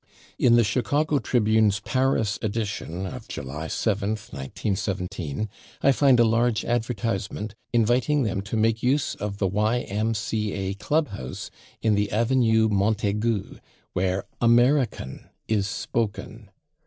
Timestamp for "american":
14.41-15.29